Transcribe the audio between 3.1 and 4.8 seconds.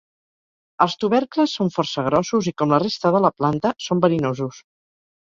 de la planta són verinosos.